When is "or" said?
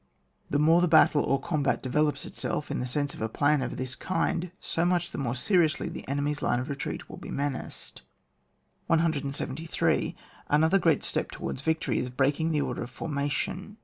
1.21-1.39